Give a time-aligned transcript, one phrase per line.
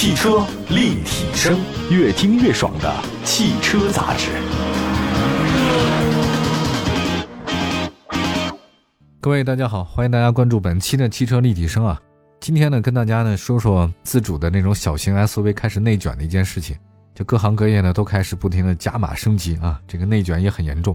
[0.00, 1.58] 汽车立体声，
[1.90, 4.30] 越听越爽的汽车杂志。
[9.20, 12.00] 各位大家好，欢迎大家关注本期的汽车立体声啊。
[12.38, 16.76] 今天呢，跟大家呢说说自主的那种小型 SUV 开始内卷的一件事情。
[17.12, 20.94] 就各行各业呢都开始不停的加码升级啊，这个内卷也很严重。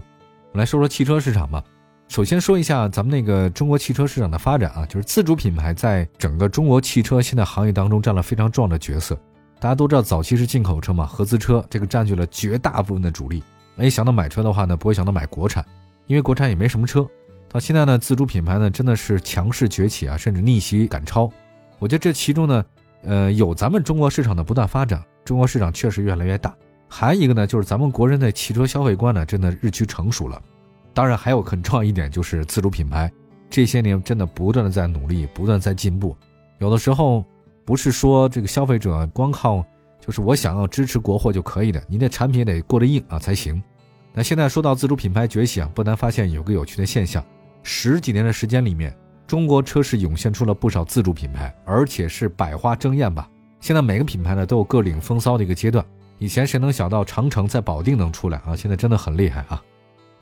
[0.52, 1.62] 我们来说说汽车市场吧。
[2.08, 9.18] 首先说一下咱们那个中国汽车市场的发展啊，就是自主品牌在整个中国汽车现在行业当中占了非常重要的角色。
[9.58, 13.42] 大家都知道，早期是进口车嘛，合资车这个占据了绝大部分的主力。
[13.78, 15.64] 一想到买车的话呢，不会想到买国产，
[16.06, 17.04] 因为国产也没什么车。
[17.48, 21.28] 到现在呢，自主品牌呢真的是强势崛起啊，甚至逆袭赶超。
[21.78, 22.64] 我觉得这其中呢，
[23.02, 25.02] 呃，有咱们中国市场的不断发展。
[25.24, 26.54] 中国市场确实越来越大，
[26.86, 30.40] 还有一个呢，就是咱们国人的汽车消费观呢，真的日趋成熟了。
[30.94, 33.12] 当然，还有很重要一点就是自主品牌，
[33.50, 36.16] 这些年真的不断的在努力，不断在进步。
[36.58, 37.24] 有的时候
[37.64, 39.64] 不是说这个消费者光靠
[40.00, 43.60] 就是我想要支持国货就可以的，你的产品得过得硬啊才行。
[44.12, 47.24] 那现在说到自主品牌崛起啊，不难发现有个有趣的现象：
[47.64, 48.96] 十几年的时间里面，
[49.26, 53.28] 中国车市涌现出了不少自主品牌，而且是百花争艳吧。
[53.58, 55.84] 现在每个品牌呢都有各领风骚的一个阶段。
[56.18, 58.54] 以前谁能想到长城在保定能出来啊？
[58.54, 59.60] 现在真的很厉害啊！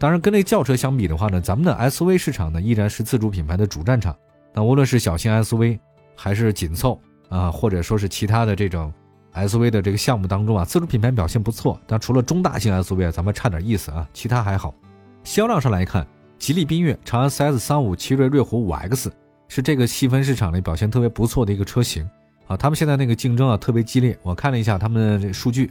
[0.02, 4.12] 当然，跟那轿车相比的话呢，咱们的 SUV 市场呢依然是自主品牌的主战场。
[4.52, 5.78] 那无论是小型 SUV
[6.16, 8.92] 还是紧凑啊，或者说是其他的这种
[9.32, 11.80] SUV 的这个项目当中啊，自主品牌表现不错。
[11.86, 14.74] 但除了中大型 SUV 啊，咱们差点意思啊，其他还好。
[15.22, 16.04] 销量上来看，
[16.36, 19.08] 吉利缤越、长安 CS35、奇瑞瑞虎 5X
[19.46, 22.04] 是这个细分市场里表现特别不错的一个车型。
[22.48, 24.18] 啊，他们现在那个竞争啊特别激烈。
[24.24, 25.70] 我看了一下他们的这数据，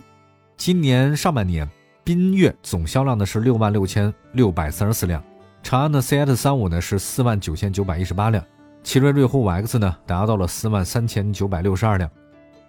[0.56, 1.70] 今年上半年，
[2.04, 5.24] 缤越总销量呢是六万六千六百三十四辆，
[5.62, 8.44] 长安的 CS 三五呢是四万九千九百一十八辆，
[8.84, 12.10] 奇瑞瑞虎五 X 呢达到了四万三千九百六十二辆。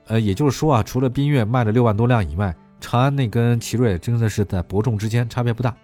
[0.07, 5.75] 呃，也就是说啊，除了缤越卖了六万多辆以外，长安那跟奇瑞真的是在伯仲之间，差别不大。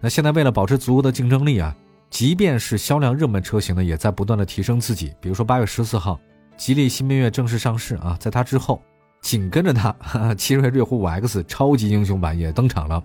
[0.00, 1.76] 那现在为了保持足够的竞争力啊，
[2.10, 5.14] 即便是销量热门车型呢，也在不断的提升自己。
[5.20, 6.20] 比如说八月十四号。
[6.54, 8.80] 吉利新缤越正式上市啊，在它之后，
[9.22, 9.94] 紧跟着它，
[10.34, 13.02] 奇瑞瑞虎五 X 超级英雄版也登场了，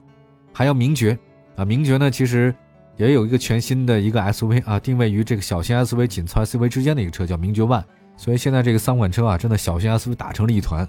[0.51, 1.17] 还有名爵
[1.55, 2.53] 啊，名爵呢其实
[2.97, 7.83] 也有一个全新的一个 SUV 啊，定位于这个小型 SUV、紧凑 SUV 之间的一个车，叫名爵 One。
[8.17, 10.85] 所以现在这个三款车啊，真的小型 SUV 打成了一团，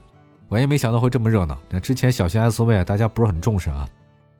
[0.49, 1.57] 我也没想到会这么热闹。
[1.69, 3.87] 那之前小型 SUV 啊，大家不是很重视啊。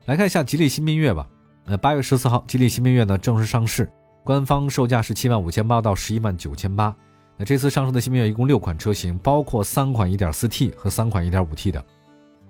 [0.05, 1.27] 来看一下吉利新缤越吧，
[1.65, 3.87] 呃，八月十四号，吉利新缤越呢正式上市，
[4.23, 6.95] 官方售价是七万五千八到十一万九千八。
[7.41, 11.81] 那这次上市的新缤越一共六款车型，包括三款 1.4T 和三款 1.5T 的。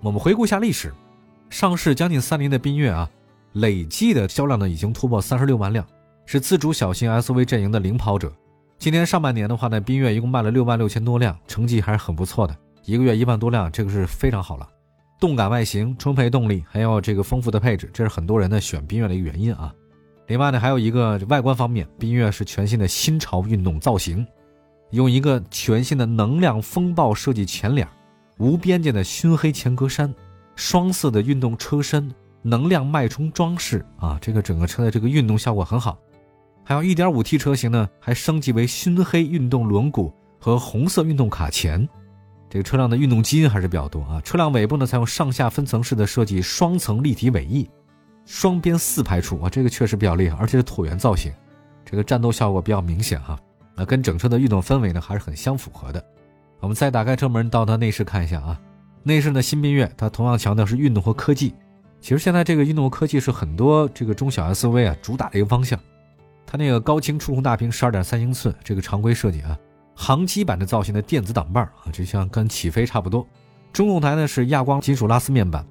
[0.00, 0.92] 我们回顾一下历史，
[1.48, 3.08] 上市将近三年的缤越啊，
[3.52, 5.86] 累计的销量呢已经突破三十六万辆，
[6.26, 8.32] 是自主小型 SUV 阵营的领跑者。
[8.78, 14.68] 今年上半年的话呢，缤越一共卖了六万六千多辆，成绩还是很不错的，一个月一万多辆，这个是非常好了。
[15.20, 19.72] 动感外形、充沛动力，还有这个丰富的配置，这是很多人呢选缤越的一个原因啊。
[20.26, 24.26] 另外呢，还有一个外观方面，缤越是全新的新潮运动造型。
[24.90, 27.86] 用一个全新的能量风暴设计前脸，
[28.38, 30.12] 无边界的熏黑前格栅，
[30.56, 32.12] 双色的运动车身，
[32.42, 35.98] 能量脉冲装饰啊，这个整个车的这个运动效果很好。
[36.64, 41.88] 还有 1.5T 车型呢，还升级为熏黑运动轮毂和红色运动卡钳。
[42.48, 44.20] 这个车辆的运动基因还是比较多啊。
[44.22, 47.68] 车辆尾部呢，采用上下分层式的设计，双层立体尾翼，
[48.26, 51.32] 双边四排处啊，这个确实比较厉害，而且是椭圆造型，
[51.84, 53.38] 这个战斗效果比较明显哈。
[53.76, 56.04] 那跟整车的运动氛围呢还是很相符合的。
[56.60, 58.60] 我们再打开车门到它内饰看一下啊，
[59.02, 61.54] 内饰呢新缤越它同样强调是运动和科技。
[62.00, 65.78] 其实现在这个运动和科技是很多这个中小 SUV 啊主打的一个方向。
[66.46, 69.56] 它那个高清触控大屏，十二点三英寸，这个常规设计啊，
[69.94, 73.26] 航机版的造型的电子挡把啊，就像跟起飞差不多。
[73.72, 75.64] 中控台呢是亚光金属拉丝面板。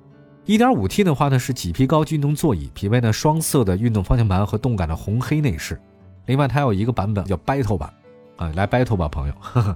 [0.45, 5.79] 1.5T 的话呢是麂皮高级运动座椅，匹配呢双色的运动方向盘和动感的红黑内饰。
[6.29, 7.93] 另外它有一个版本叫 Battle 版。
[8.37, 9.33] 啊，来 battle 吧，朋友！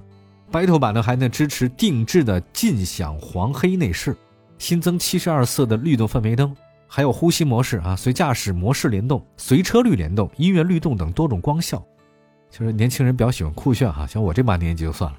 [0.50, 4.16] battle 版呢还能支持定制的劲享黄黑内饰，
[4.56, 6.56] 新增七十二色的律动氛围灯，
[6.88, 11.84] 还有呼吸模式啊，随驾驶模式联动、随车律联动、音乐律动等多种光效。
[12.50, 15.18] 就是年轻人比较喜欢酷炫哈，像我这把年纪就算了。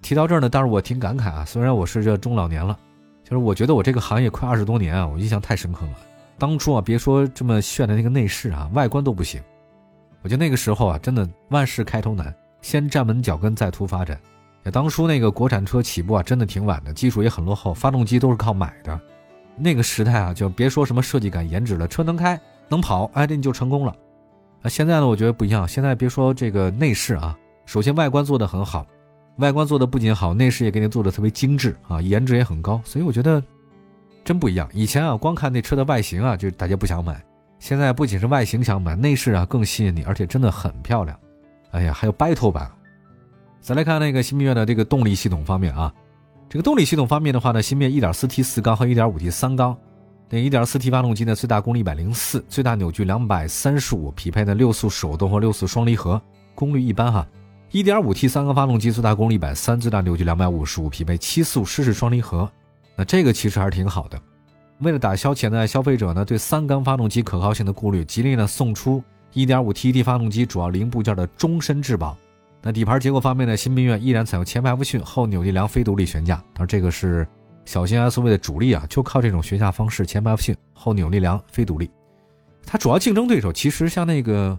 [0.00, 2.78] 提到这儿呢，当然我挺感慨啊，虽然我是这中老年了，
[3.24, 5.92] 就是我觉得我这个行业快二十多年啊，我印象太深刻了。
[6.38, 9.42] 当初啊，别说这么炫的那个内饰啊，外观都不行。
[10.26, 12.34] 我觉得那个时候啊，真的万事开头难。
[12.60, 14.20] 先站稳脚跟，再图发展。
[14.72, 19.00] 当初那个国产车起步啊，真的挺晚的，技术也很落后，发动机都是靠买的。
[19.56, 22.36] 那个时代啊，就别说什么设计感、颜值了，车能开
[22.68, 23.94] 能跑，哎，这你就成功了。
[24.62, 25.68] 啊，现在呢，我觉得不一样。
[25.68, 28.84] 现在别说这个内饰啊，首先外观做的很好，
[29.36, 33.40] 外观做的不仅好，内饰也给你做的特别精致啊，颜值也很高，所以我觉得
[34.24, 34.68] 真不一样。
[34.72, 37.24] 以前啊，光看那车的外形啊，就大家不想买，
[37.58, 41.18] 现在不仅是外形想买，内饰啊更吸引你，而且真的很漂亮。
[41.72, 42.70] 哎呀，还有 Battle 版。
[43.60, 45.92] 再来看那个新明月的这个动力系统方面啊，
[46.48, 49.76] 这个动力系统方面的话呢，新明月 1.4T 四缸和 1.5T 三缸，
[50.30, 56.20] 那 1.4T 发动机呢最大功率104，最大扭矩235，匹配的六速手动和六速双离合，
[56.54, 57.26] 功率一般哈。
[57.72, 62.48] 1.5T 三缸发动机最大功率130，最大扭矩255，匹配七速湿式双离合。
[62.94, 64.18] 那这个其实还是挺好的。
[64.80, 69.02] 为了打消潜在消费者呢对三缸发动机可靠性的顾虑，吉利呢送出
[69.34, 72.16] 1.5T 发动机主要零部件的终身质保。
[72.62, 77.26] 那底盘结构方面呢，新缤越依然采用前麦弗逊后扭力梁非独立悬架，当然这个是
[77.64, 81.90] 小型 SUV 的主力啊，就靠这种悬架方式，前麦弗逊后扭力梁非独立。
[82.64, 84.58] 它主要竞争对手其实像那个。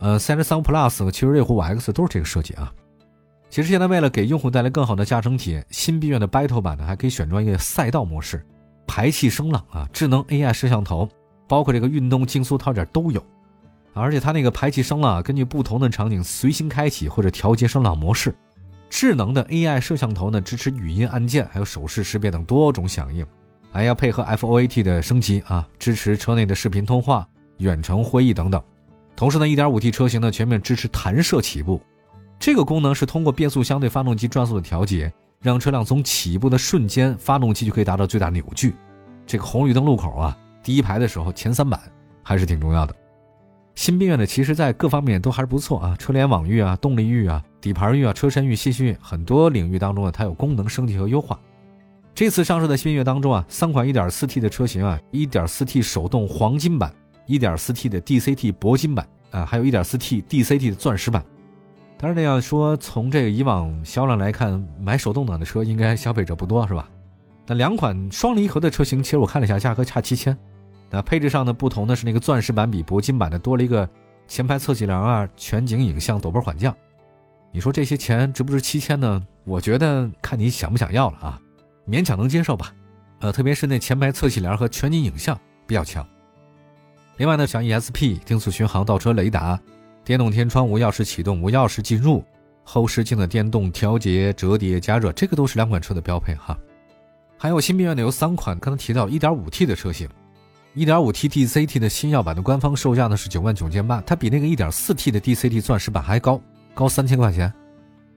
[0.00, 2.72] 呃，三十三 Plus 和奇瑞瑞虎 5X 都是这个设计啊。
[3.50, 8.46] 其实现在为了给用户带来更好的驾乘体验，新缤越的 Battle 版呢还可以选装一个赛道模式，
[8.88, 11.08] 排气声浪啊，智能 AI 摄像头，
[11.46, 13.22] 包括这个运动竞速套件都有。
[13.92, 18.34] 而且它那个排气声浪啊根据不同的场景随心开启或者调节声浪模式。
[18.90, 23.26] 智能的 AI 摄像头呢支持语音按键还有手势识别等多种响应，
[23.70, 28.62] 还要配合 FOAT 的升级啊，支持车内的视频通话、远程会议等等。
[29.14, 31.80] 同时呢，1.5T 车型呢全面支持弹射起步，
[32.38, 38.74] 这个功能是通过变速箱对发动机转速的调节，让车辆从起步的瞬间，发动机就可以达到最大扭矩。
[39.26, 41.80] 这个红绿灯路口啊，第一排的时候前三板
[42.22, 42.94] 还是挺重要的。
[43.74, 51.38] 新缤越呢，其实在各方面都还是不错啊，车联网域啊、动力域啊、底盘域啊、车身域、信息域很多领域当中呢，它有功能升级和优化。
[52.14, 56.92] 这次上市的新缤越当中啊，三款 1.4T 的车型啊，1.4T 手动黄金版。
[57.28, 61.22] 1.4T 的 DCT 铂金版啊，还有一点四 T DCT 的钻石版。
[62.00, 66.88] 当然，那要说从这个以往销量来看，买手动挡的车应该消费者不多，是吧？
[67.44, 70.36] 那两款双离合的车型，其实我看了一下，价格差七千。
[70.90, 73.88] 那配置上的不同的是，那个钻石版比铂金版的多了一个
[74.28, 76.74] 前排侧气梁啊、全景影像、陡坡缓降。
[77.50, 79.26] 你说这些钱值不值七千呢？
[79.44, 81.40] 我觉得看你想不想要了啊，
[81.88, 82.72] 勉强能接受吧。
[83.20, 85.36] 呃，特别是那前排侧气梁和全景影像
[85.66, 86.06] 比较强。
[87.16, 89.58] 另外呢，像 ESP 定速巡航、倒车雷达、
[90.08, 92.24] 电动天窗、无钥匙启动、无钥匙进入、
[92.64, 96.56] 后视镜的电动调节、折叠加热，这个都是两款车的标配哈。
[97.36, 100.08] 还有新缤越呢有三款，刚才提到 1.5T 的车型
[100.76, 106.40] ，1.5T DCT 的新耀版的官方售价呢是九万九千八，它比那个 1.4T 的 DCT 钻石版还高，
[106.72, 107.52] 高三千块钱。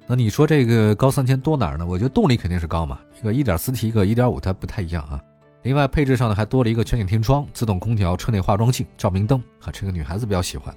[0.07, 1.85] 那你说这个高三千多哪儿呢？
[1.85, 5.21] 我觉得动力肯定是高嘛，一个 1.4T，一个1.5，它不太一样啊。
[5.63, 10.73] 另外，配置上呢还多了一个全景天窗、自动空调、车内化妆镜、照明灯啊，这个女孩子比较喜欢。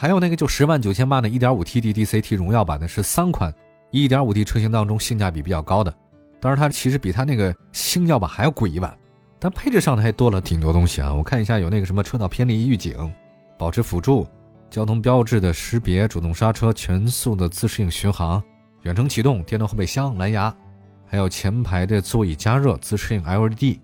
[0.00, 3.52] 还有那个就十万九千八的 1.5T D DCT 荣耀版的是三款
[3.90, 5.92] 1.5T 车型当中性价比比较高的，
[6.38, 8.96] 当然它其实比它那个星耀版还要贵一万，
[9.40, 11.12] 但配置上呢还多了挺多东西啊。
[11.12, 13.12] 我看一下，有那个什么车道偏离预警、
[13.58, 14.24] 保持辅助、
[14.70, 18.40] 交通标志的识别、主动刹车、全速的自适应巡航、
[18.82, 20.54] 远程启动、电动后备箱、蓝牙，
[21.08, 23.78] 还有前排的座椅加热、自适应 LED。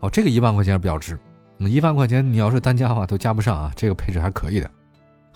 [0.00, 1.16] 哦，这个一万块钱比较值，
[1.58, 3.72] 那一万块钱你要是单加的话都加不上啊。
[3.76, 4.68] 这个配置还可以的。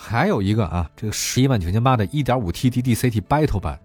[0.00, 3.78] 还有一个啊，这个十一万九千八的 1.5T D DCT Battle 版，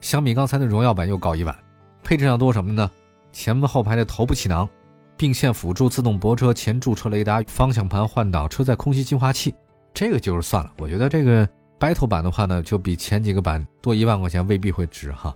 [0.00, 1.56] 相比刚才的荣耀版又高一万。
[2.02, 2.90] 配置上多什么呢？
[3.32, 4.68] 前后排的头部气囊、
[5.16, 9.54] 并线辅助、自动泊车、前驻车雷达、方向盘换挡、车载空气净化器。
[9.94, 15.34] 这个就是算了，我觉得这个 Battle 版的话呢，就比前几个版多一万块钱未必会值哈。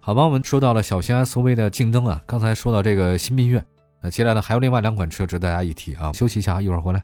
[0.00, 3.64] 好吧，我们说到了小型 SUV 的竞争啊，刚才说到这个新缤越。
[4.00, 6.12] 那接下来呢，还有另外两款车值得大家一提啊。
[6.12, 7.00] 休息一下，一会儿回来。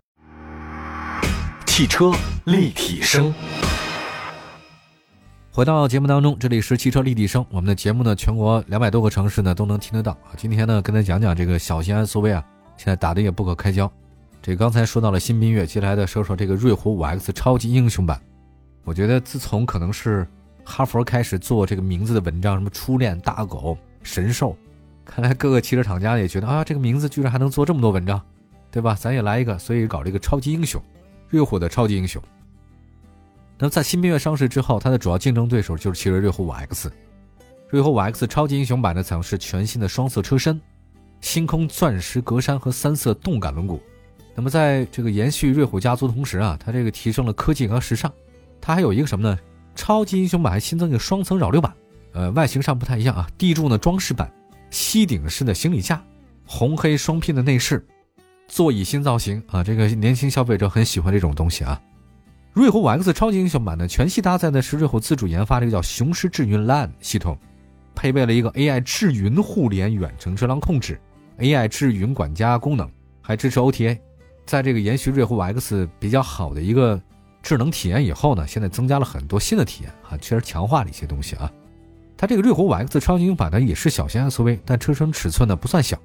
[1.78, 2.10] 汽车
[2.46, 3.32] 立体声，
[5.52, 7.46] 回到节目当中，这里是汽车立体声。
[7.50, 10.18] 我们的节目呢，全国两百多个城市呢都能听得到。
[10.36, 12.44] 今天呢，跟大家讲讲这个小型 SUV 啊，
[12.76, 13.88] 现在打的也不可开交。
[14.42, 18.20] 这刚才说到了新缤越，接下来再说说这个瑞虎五 X 超级英雄版。
[18.82, 20.26] 我觉得自从可能是
[20.64, 24.56] 哈佛开始做这个名字的文章，什么初恋、大狗、神兽。
[25.04, 28.20] 看来各个汽车厂家也觉得啊，这个名字居然还能做这么多文章，
[28.72, 28.96] 对吧？
[28.98, 30.82] 咱也来一个，所以搞这个超级英雄，
[31.28, 32.22] 瑞虎的超级英雄。
[33.58, 36.90] 那么在新缤越上市之后，它的主要竞争对手就是奇瑞瑞虎五 X。
[37.68, 40.60] 瑞虎五 X 超级英雄版呢，采用是全新的双色车身、
[41.20, 43.78] 星空钻石格栅和三色动感轮毂。
[44.34, 48.12] 那么在这个延续瑞虎家族同时啊，它这个提升了科技和时尚。
[48.60, 49.38] 它还有一个什么呢？
[49.74, 51.72] 超级英雄版还新增一个双层扰流板，
[52.12, 53.28] 呃，外形上不太一样啊。
[53.36, 54.32] 地柱呢装饰板。
[54.70, 56.04] 吸顶式的行李架，
[56.44, 57.82] 红黑双拼的内饰，
[58.48, 61.80] 座椅新造型啊，这个年轻消费者很喜欢这种东西啊。
[62.54, 67.38] 瑞虎 5X 超级英雄版呢，全系搭载的是瑞虎自主研发的一个叫雄狮智云 LAN 系统，
[67.94, 70.98] 配备了一个 AI 智云互联远程车辆控制、
[71.38, 72.90] AI 智云管家功能，
[73.20, 73.96] 还支持 OTA。
[74.44, 77.00] 在这个延续瑞虎 X 比较好的一个
[77.42, 81.52] 智能体验以后呢，现在增加了很多新的体验啊，确实强化了一些东西啊。
[82.16, 85.96] 它这个瑞虎 X 超级英雄版呢也是小型 SUV，但车身尺寸呢不算小，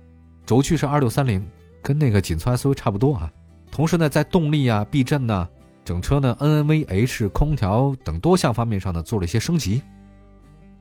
[0.45, 1.43] 轴距是二六三零，
[1.83, 3.31] 跟那个紧凑 SUV 差不多啊。
[3.69, 5.47] 同时呢，在动力啊、避震呢。
[5.85, 9.81] 整车呢，NVH 空调等多项方面上呢做了一些升级。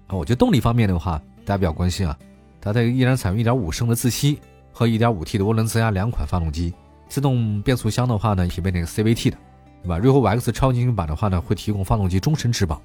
[0.07, 2.17] 啊，我觉得动力方面的话，大家比较关心啊，
[2.61, 4.39] 它这个依然采用1.5升的自吸
[4.73, 6.73] 和 1.5T 的涡轮增压两款发动机。
[7.09, 9.37] 自动变速箱的话呢，匹配那个 CVT 的，
[9.83, 9.99] 对吧？
[9.99, 12.81] 瑞虎 X 超级英雄版的话呢，会提供发动机终身质保。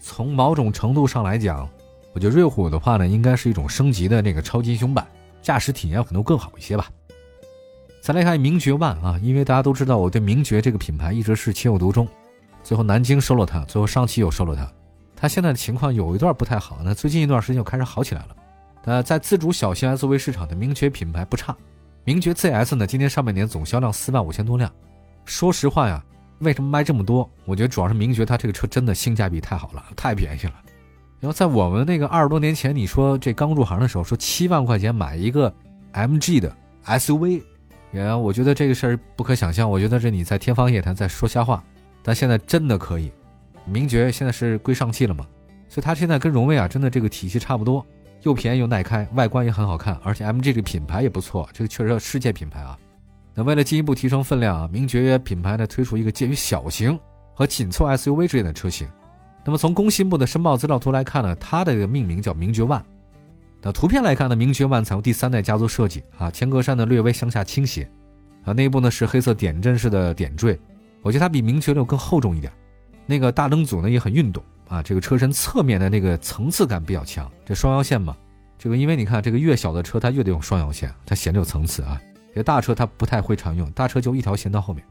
[0.00, 1.68] 从某种程度上来讲，
[2.12, 5.06] 我觉得瑞虎的话呢，应该是一种升级的那个超级英雄版，
[5.42, 6.90] 驾驶体验可能更好一些吧。
[8.06, 12.06] 再来看名爵 ONE 啊，因为大家都知道我对名爵这个品牌一直是情有独钟，
[12.62, 14.64] 最后南京收了它，最后上汽又收了它，
[15.16, 18.36] 它现在的情况有一段不太好，那最近一段时间又开始好起来了。
[18.84, 21.56] 呃，在自主小型 SUV 市场的名爵品牌不差，
[22.04, 24.70] 名爵 ZS 呢，今年上半年总销量四万五千多辆。
[25.24, 26.00] 说实话呀，
[26.38, 27.28] 为什么卖这么多？
[27.44, 30.54] 我觉得主要是名爵它这个车真的性价比太好了，太便宜了。
[31.18, 35.52] 然后在我们那个二十多年前，你说这刚入行的时候，说七万块钱买一个
[35.92, 37.42] MG 的 SUV。
[37.96, 39.68] 也，我觉得这个事儿不可想象。
[39.68, 41.62] 我觉得这你在天方夜谭，在说瞎话。
[42.02, 43.10] 但现在真的可以，
[43.64, 45.26] 名爵现在是归上汽了嘛？
[45.68, 47.84] 所以它现在跟荣威啊，真的这个体系差不多，
[48.22, 52.78] 又便宜又耐开，外观也很好看，而且 MG 这个品牌也不错，这个确实是世界品牌啊。
[53.34, 56.96] 那为了进一步提升分量啊，名爵品牌呢推出一个介于小型
[57.34, 58.88] 和紧凑 SUV 之间的车型。
[59.44, 62.82] 那么从工信部的申报资料图来看呢，它的这个命名叫名爵 ONE。
[63.66, 67.90] 那图片来看呢，名爵万采用第三代家族设计啊，前格栅呢略微向下倾斜，
[68.44, 70.56] 啊，内部呢是黑色点阵式的点缀，
[71.02, 72.52] 我觉得它比名爵六更厚重一点。
[73.06, 77.28] 那个大灯组呢也很运动啊，这个车身侧面的那个层次感比较强。
[77.44, 78.16] 这双腰线嘛，
[78.56, 82.00] 这个因为你看这个越小的车它越得用双腰线，它显得有层次啊。
[82.36, 84.84] 这大车它不太会常用，大车就一条线到后面。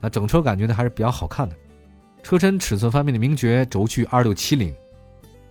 [0.00, 1.54] 那整车感觉呢还是比较好看的。
[2.24, 4.74] 车身尺寸方面的名爵轴距二六七零。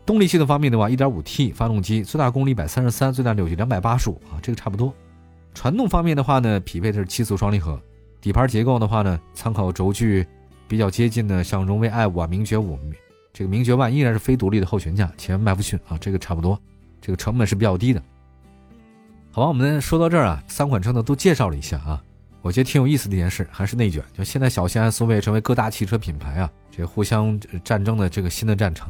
[0.08, 4.94] 动力系统方面的话，1.5T 发动机最大功率133，最大扭矩285啊，这个差不多。
[5.54, 7.78] 传动方面的话呢，匹配的是七速双离合。
[8.22, 10.26] 底盘结构的话呢，参考轴距
[10.66, 12.78] 比较接近的，像荣威 i5 啊、名爵5，
[13.34, 16.58] 这个名爵 ONE 依然是非独立的后悬架，前麦弗逊啊，这个差不多，
[17.02, 18.02] 这个成本是比较低的。
[19.30, 22.02] 好吧，我们说到这儿啊，三款车呢都介绍了一下啊，
[22.42, 28.90] 我觉得挺有意思的一件事，还是内卷，就现在小型 SUV 成为各大汽车品牌啊这互相战争的这个新的战场。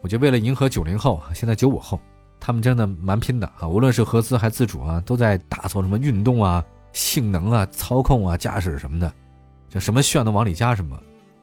[0.00, 2.00] 我觉得为了迎合九零后，现在九五后，
[2.38, 3.66] 他们真的蛮拼的啊！
[3.66, 9.12] 无论是合资还自主啊，都在打造什么运动啊、性能啊、操控啊、驾驶什么的，
[9.68, 10.96] 就什么炫能往里加什么。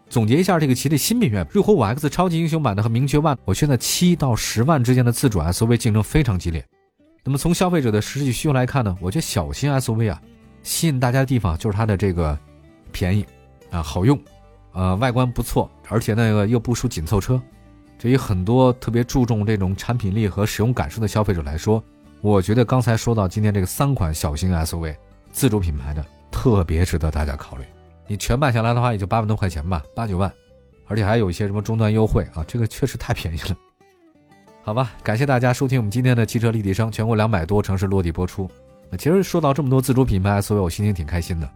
[0.07, 6.63] 总结一下这个吉利新品牌瑞虎五 X 超级英雄版的和名爵 ONE，我现在七到十万之间的自主 SUV 竞争非常激烈。
[7.23, 10.21] 那么从消费者的实际需求来看呢，我觉得小型 SUV 啊，
[10.61, 12.37] 吸引大家的地方就是它的这个
[12.91, 13.25] 便宜
[13.71, 14.17] 啊、好用，
[14.73, 17.41] 呃，外观不错，而且那个又不输紧凑车。
[17.97, 21.83] 对于很多特别注重这种产品力和使用感受的消费者来说，
[22.21, 24.95] 我觉得刚才说到今天这个三款小型 SUV
[25.31, 27.63] 自主品牌的特别值得大家考虑。
[28.07, 30.31] 你全办下来的话，也就八万多块钱吧，八九万，
[30.87, 33.57] 而且还有一些什么终端优惠啊，这个确实太便宜了。
[34.63, 38.49] 好吧，感谢大家收听我们今天的汽车立体声，全国两百多城市落地播出。
[38.97, 41.49] 其实说到这么多自主品牌 SUV，我心情挺开心的。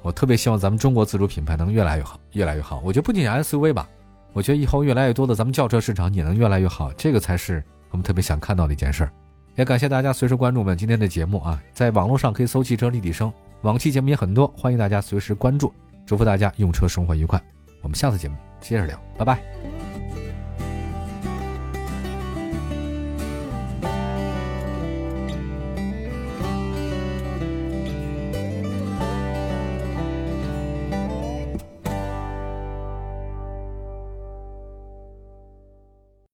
[0.00, 2.82] 我特别希望咱们中国自主品牌能越来越好，越来越好。
[2.84, 3.88] 我觉得不仅 SUV 吧。
[4.32, 9.12] 我觉得以后越来越多的咱们轿车市场也能越来越好，这个才是我们特别想看到的一件事儿。
[9.54, 15.72] 也感谢大家随时关注我们今天的节目啊，在网络上可以搜“汽车立体声”，往期节目也很多，欢迎大家随时关注。
[16.06, 17.40] 祝福大家用车生活愉快，
[17.82, 19.61] 我们下次节目接着聊，拜拜。